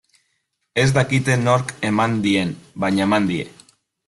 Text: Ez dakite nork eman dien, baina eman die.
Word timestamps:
Ez 0.83 0.85
dakite 0.95 1.35
nork 1.41 1.75
eman 1.91 2.17
dien, 2.25 2.57
baina 2.85 3.09
eman 3.09 3.31
die. 3.33 3.47